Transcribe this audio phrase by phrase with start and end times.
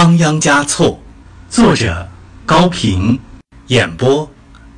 [0.00, 0.98] 仓央嘉措，
[1.50, 2.08] 作者
[2.46, 3.20] 高平，
[3.66, 4.26] 演播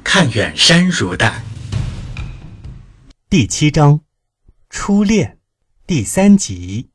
[0.03, 1.45] 看远山如黛。
[3.31, 4.01] 第七章，
[4.69, 5.39] 初恋，
[5.87, 6.89] 第三集。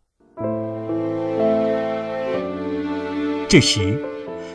[3.47, 4.05] 这时，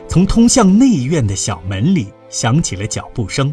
[0.07, 3.51] 从通向内院的小门里响起了脚步声，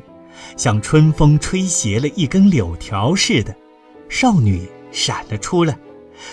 [0.55, 3.57] 像春风吹斜了一根柳条似的。
[4.11, 5.79] 少女闪了出来。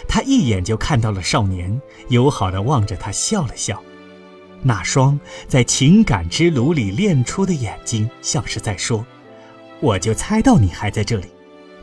[0.07, 3.81] 他一眼就看到了少年，友好的望着他笑了笑，
[4.61, 9.05] 那双在情感之炉里练出的眼睛，像是在说
[9.79, 11.27] ：“我就猜到你还在这里，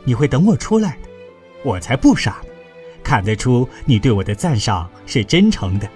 [0.03, 1.09] 你会等我出来的，
[1.63, 2.49] 我才不傻呢，
[3.03, 5.89] 看得出你对我的赞赏是真诚的。”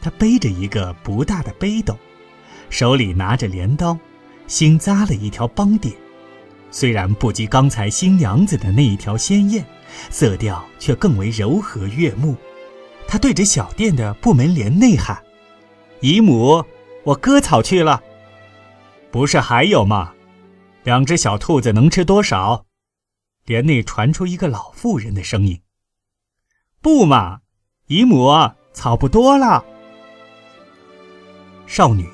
[0.00, 1.96] 他背着一个不大的背斗，
[2.70, 3.98] 手里拿着镰刀，
[4.46, 5.94] 新扎了一条帮点，
[6.70, 9.64] 虽然不及刚才新娘子的那一条鲜艳。
[10.10, 12.36] 色调却更为柔和悦目，
[13.06, 15.22] 他对着小店的布门帘内喊
[16.00, 16.64] ：“姨母，
[17.04, 18.02] 我割草去了。
[19.10, 20.12] ”“不是还有吗？
[20.84, 22.66] 两只小兔子能吃多少？”
[23.46, 25.60] 帘内传出一个老妇人的声音。
[26.82, 27.40] “不嘛，
[27.86, 28.30] 姨母，
[28.72, 29.64] 草不多了。”
[31.66, 32.08] 少女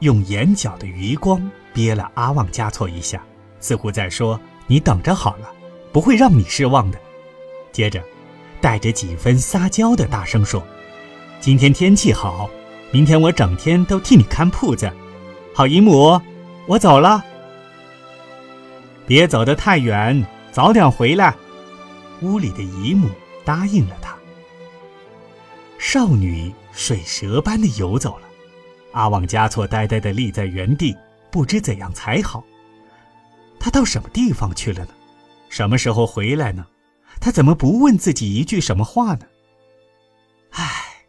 [0.00, 3.24] 用眼角的余光瞥了阿旺加措一下，
[3.60, 5.52] 似乎在说：“你等着好了，
[5.92, 7.00] 不会让你失望的。”
[7.76, 8.02] 接着，
[8.58, 10.66] 带着几分撒娇的大声说
[11.42, 12.48] ：“今天天气好，
[12.90, 14.90] 明天我整天都替你看铺子。
[15.52, 16.18] 好姨母，
[16.66, 17.22] 我走了。
[19.06, 21.34] 别走得太远，早点回来。”
[22.22, 23.10] 屋里的姨母
[23.44, 24.16] 答应了他。
[25.78, 28.26] 少女水蛇般的游走了，
[28.92, 30.96] 阿旺加措呆呆的立在原地，
[31.30, 32.42] 不知怎样才好。
[33.60, 34.92] 他到什么地方去了呢？
[35.50, 36.64] 什么时候回来呢？
[37.20, 39.26] 他怎么不问自己一句什么话呢？
[40.50, 41.04] 唉，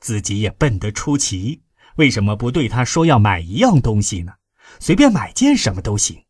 [0.00, 1.62] 自己也笨得出奇，
[1.96, 4.32] 为什么不对他说要买一样东西呢？
[4.80, 6.24] 随便买件什么都行，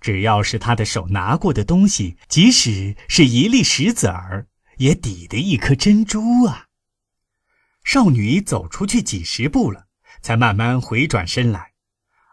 [0.00, 4.46] 只要是他的手拿过的东西，即使是一粒石子儿，
[4.78, 6.66] 也抵得一颗珍珠啊！
[7.84, 9.86] 少女走出去几十步了，
[10.20, 11.72] 才慢慢回转身来。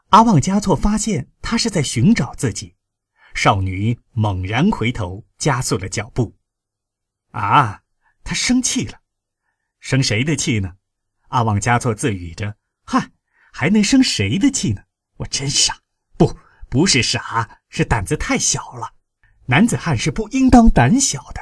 [0.10, 2.76] 阿旺加措发现他是在寻找自己。
[3.36, 6.36] 少女猛然回头，加速了脚步。
[7.32, 7.82] 啊，
[8.24, 9.00] 他生气了，
[9.80, 10.74] 生谁的气呢？
[11.28, 13.12] 阿旺加措自语着：“嗨，
[13.52, 14.82] 还能生谁的气呢？
[15.18, 15.80] 我真傻，
[16.18, 16.38] 不，
[16.70, 18.94] 不是傻，是胆子太小了。
[19.46, 21.42] 男子汉是不应当胆小的。”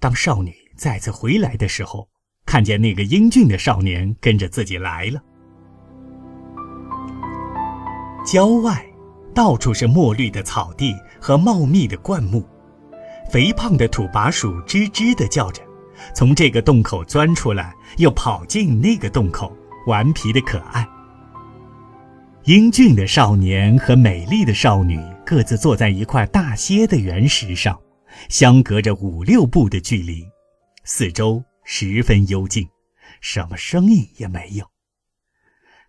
[0.00, 2.08] 当少女再次回来的时候，
[2.46, 5.22] 看见那个英俊的少年跟着自己来了。
[8.26, 8.90] 郊外。
[9.34, 12.48] 到处是墨绿的草地和茂密的灌木，
[13.30, 15.62] 肥胖的土拔鼠吱吱地叫着，
[16.14, 20.86] 从这个洞口钻出来，又跑进那个洞口，顽皮的可爱。
[22.44, 27.80] 英俊的少年和美丽的少女各自坐在一块大些的原石上，
[28.28, 30.24] 相隔着五六步的距离，
[30.84, 32.68] 四周十分幽静，
[33.20, 34.66] 什么声音也没有。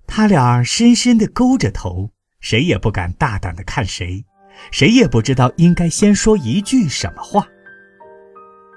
[0.07, 2.11] 他俩深深地勾着头。
[2.41, 4.23] 谁也不敢大胆的看谁，
[4.71, 7.47] 谁也不知道应该先说一句什么话。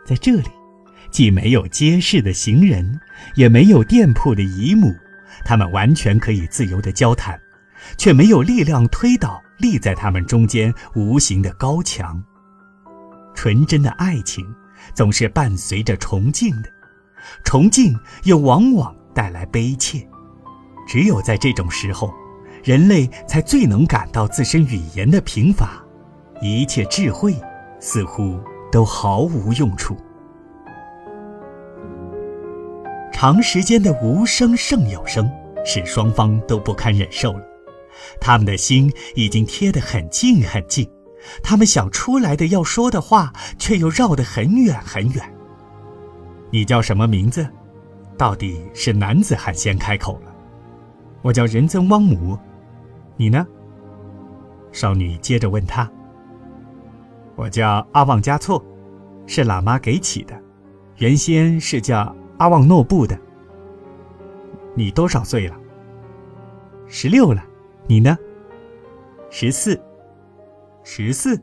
[0.04, 0.48] 在这里，
[1.10, 3.00] 既没有街市的行人，
[3.34, 4.94] 也没有店铺的姨母，
[5.44, 7.38] 他们完全可以自由的交谈，
[7.96, 12.22] 却没有力量推倒立在他们中间无形的高墙。
[13.34, 14.46] 纯真的爱情，
[14.94, 16.70] 总是伴随着崇敬的，
[17.44, 20.06] 崇敬又往往带来悲切。
[20.86, 22.12] 只有在这种时候。
[22.62, 25.82] 人类才最能感到自身语言的贫乏，
[26.40, 27.34] 一切智慧
[27.80, 28.38] 似乎
[28.70, 29.96] 都毫无用处。
[33.12, 35.28] 长时间的无声胜有声，
[35.64, 37.42] 使双方都不堪忍受了。
[38.20, 40.88] 他们的心已经贴得很近很近，
[41.42, 45.34] 他们想出来的要说的话，却又绕得很远很远。
[46.50, 47.46] 你叫什么名字？
[48.16, 50.32] 到底是男子汉先开口了。
[51.22, 52.38] 我叫仁增汪姆。
[53.18, 53.44] 你呢？
[54.70, 55.90] 少女接着问他
[57.34, 58.64] ：“我叫阿旺加措，
[59.26, 60.40] 是喇嘛给起的，
[60.98, 63.18] 原先是叫阿旺诺布的。
[64.76, 65.56] 你多少岁了？
[66.86, 67.44] 十六了。
[67.88, 68.16] 你呢？
[69.30, 69.78] 十四。
[70.84, 71.42] 十四，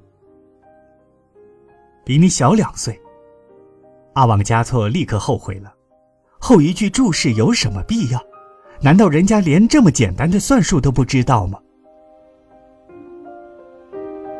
[2.05, 2.97] 比你小两岁。”
[4.15, 5.73] 阿旺加措立刻后悔了，
[6.39, 8.25] 后一句注释有什么必要？
[8.81, 11.59] 难道人家连这么简单的算术都不知道吗？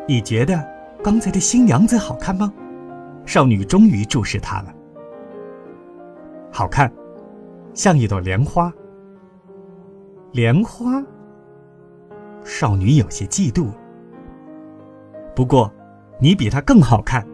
[0.08, 0.64] 你觉得
[1.02, 2.52] 刚才的新娘子好看吗？
[3.26, 4.72] 少女终于注视他了。
[6.52, 6.92] 好看，
[7.74, 8.72] 像一朵莲花。
[10.32, 11.02] 莲花。
[12.44, 13.72] 少女有些嫉妒。
[15.34, 15.72] 不过，
[16.20, 17.26] 你比她更好看。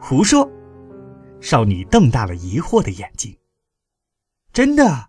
[0.00, 0.50] 胡说！
[1.40, 3.36] 少女瞪大了疑惑的眼睛。
[4.54, 5.08] 真的，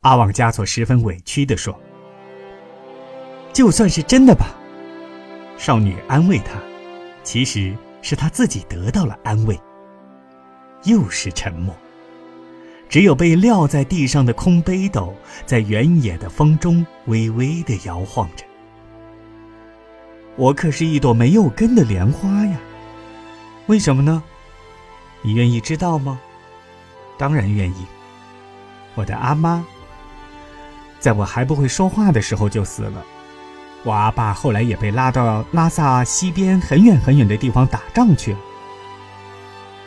[0.00, 1.74] 阿旺加措十分委屈地说
[3.54, 4.54] ：“就算是真的吧。”
[5.58, 6.58] 少女安慰他，
[7.24, 9.60] 其实是他自己得到了安慰。
[10.84, 11.74] 又是沉默。
[12.88, 15.14] 只有被撂在地上的空杯斗，
[15.44, 18.44] 在原野的风中微微的摇晃着。
[20.36, 22.56] 我可是一朵没有根的莲花呀，
[23.66, 24.22] 为什么呢？
[25.20, 26.18] 你愿意知道吗？
[27.18, 27.84] 当然愿意。
[28.94, 29.66] 我的阿妈，
[31.00, 33.04] 在我还不会说话的时候就死了。
[33.84, 38.38] 我阿爸后来也被拉到拉萨西边很远很远的地方打仗去了。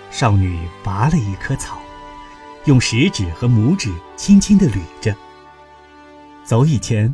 [0.09, 1.77] 少女拔了一棵草。
[2.65, 5.15] 用食指和拇指轻轻地捋着。
[6.43, 7.11] 走以前，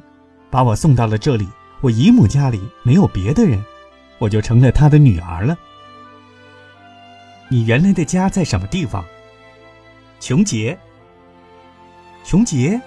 [0.50, 1.48] 把我送到了这里。
[1.80, 3.64] 我姨母家里没有别的人，
[4.18, 5.58] 我就成了她的女儿了。
[7.48, 9.06] 你原来的家在什么地方？
[10.20, 10.78] 琼杰。
[12.26, 12.82] 琼杰，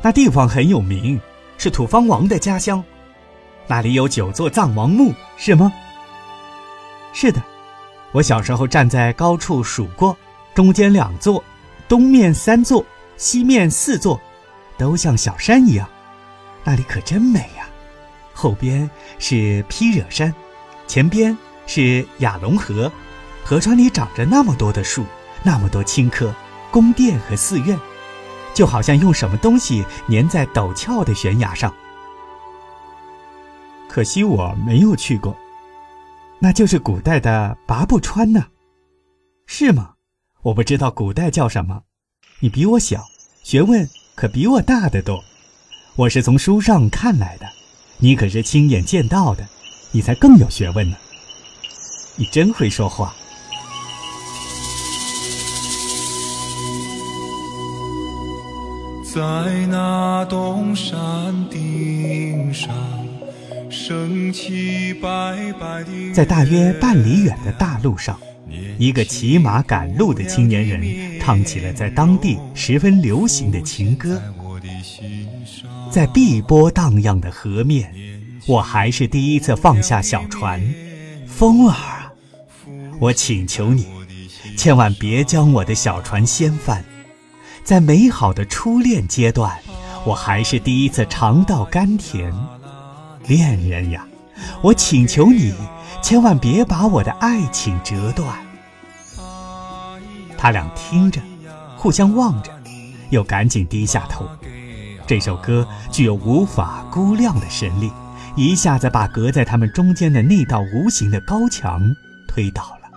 [0.00, 1.20] 那地方很有名，
[1.56, 2.84] 是土方王的家乡。
[3.68, 5.72] 那里有九座藏王墓，是吗？
[7.12, 7.42] 是的，
[8.12, 10.16] 我小时候站在高处数过，
[10.54, 11.44] 中间两座。
[11.86, 12.84] 东面三座，
[13.16, 14.20] 西面四座，
[14.76, 15.88] 都像小山一样，
[16.64, 17.66] 那里可真美呀！
[18.34, 18.88] 后边
[19.18, 20.34] 是披惹山，
[20.86, 21.36] 前边
[21.66, 22.92] 是雅龙河，
[23.42, 25.04] 河川里长着那么多的树，
[25.42, 26.30] 那么多青稞，
[26.70, 27.78] 宫殿和寺院，
[28.52, 31.72] 就好像用什么东西粘在陡峭的悬崖上。
[33.98, 35.36] 可惜我没有去过，
[36.38, 38.46] 那就是古代的拔步川呢，
[39.44, 39.94] 是吗？
[40.42, 41.82] 我不知道古代叫什么，
[42.38, 43.04] 你比我小，
[43.42, 45.20] 学问可比我大得多。
[45.96, 47.46] 我是从书上看来的，
[47.98, 49.44] 你可是亲眼见到的，
[49.90, 50.96] 你才更有学问呢。
[52.14, 53.12] 你真会说话。
[59.12, 62.72] 在那东山顶上，
[66.14, 68.18] 在大约半里远的大路上。
[68.78, 74.20] 一个骑马赶路的青年人唱起了在当地十分流行的情歌。
[75.90, 77.92] 在碧波荡漾的河面，
[78.46, 80.62] 我还是第一次放下小船。
[81.26, 82.12] 风儿啊，
[82.98, 83.86] 我请求你，
[84.56, 86.82] 千万别将我的小船掀翻。
[87.62, 89.58] 在美好的初恋阶段，
[90.06, 92.32] 我还是第一次尝到甘甜。
[93.28, 94.04] 恋人呀，
[94.62, 95.54] 我请求你。
[96.00, 98.38] 千万别把我的爱情折断。
[100.38, 101.20] 他俩听着，
[101.76, 102.50] 互相望着，
[103.10, 104.26] 又赶紧低下头。
[105.06, 107.90] 这首歌具有无法估量的神力，
[108.36, 111.82] 一下子把隔在他们中间的那道无形的高墙
[112.28, 112.88] 推倒了。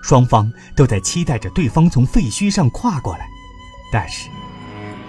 [0.00, 3.26] 双方都在期待着对方从废墟上跨过来，
[3.92, 4.28] 但是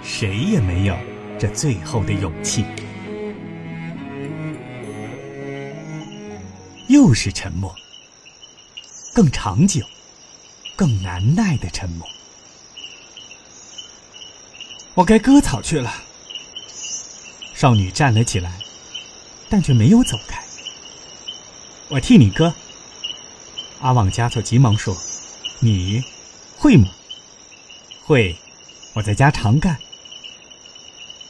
[0.02, 0.96] 谁也没有
[1.38, 2.64] 这最后的勇气。
[6.90, 7.72] 又是沉默，
[9.14, 9.86] 更长久、
[10.74, 12.04] 更难耐的沉默。
[14.94, 16.02] 我该割草去了。
[17.54, 18.58] 少女站了起来，
[19.48, 20.44] 但却没有走开。
[21.90, 22.52] 我替你割。
[23.78, 24.96] 阿旺加措急忙说
[25.62, 26.02] ：“你
[26.56, 26.88] 会吗
[28.02, 28.36] ？”“会，
[28.94, 29.78] 我在家常干。”“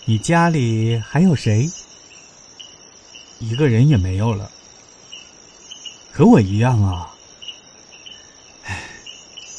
[0.06, 1.70] 你家里还有谁
[3.38, 4.50] ？”“一个人也没有了。”
[6.20, 7.14] 和我一样啊！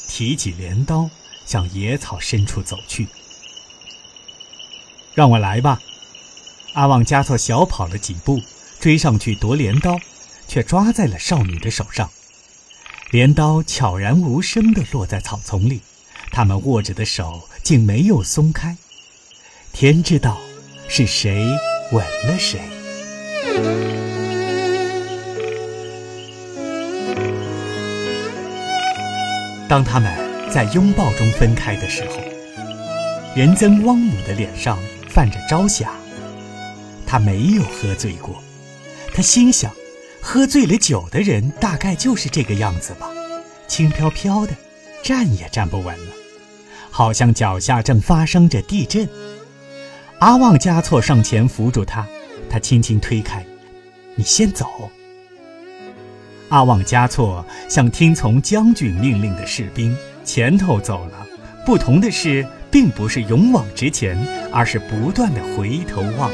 [0.06, 1.10] 提起镰刀，
[1.44, 3.08] 向野草深处走去。
[5.12, 5.80] 让我来吧！
[6.74, 8.40] 阿旺加措小跑了几步，
[8.78, 9.98] 追上去夺镰刀，
[10.46, 12.08] 却抓在了少女的手上。
[13.10, 15.80] 镰刀悄然无声地落在草丛里，
[16.30, 18.76] 他们握着的手竟没有松开。
[19.72, 20.38] 天知道
[20.88, 21.44] 是谁
[21.90, 23.91] 吻了谁。
[29.72, 30.12] 当他们
[30.50, 32.16] 在拥抱中分开的时候，
[33.34, 35.94] 仁增汪姆的脸上泛着朝霞。
[37.06, 38.44] 他没有喝醉过，
[39.14, 39.72] 他心想，
[40.20, 43.08] 喝醉了酒的人大概就是这个样子吧，
[43.66, 44.54] 轻飘飘的，
[45.02, 46.12] 站也站不稳了，
[46.90, 49.08] 好像脚下正发生着地震。
[50.18, 52.06] 阿旺加措上前扶住他，
[52.50, 53.42] 他轻轻推开
[54.16, 54.66] ：“你先走。”
[56.52, 61.26] 阿旺加措像听从将军命令的士兵，前头走了，
[61.64, 64.18] 不同的是，并不是勇往直前，
[64.52, 66.30] 而是不断的回头望。